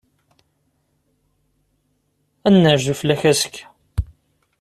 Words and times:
Ad 2.47 2.51
n-nerzu 2.53 2.93
fell-ak 2.99 3.21
azekka. 3.31 3.63